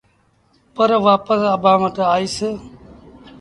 [0.75, 2.37] پر وآپس اڀآنٚ وٽ آئيٚس۔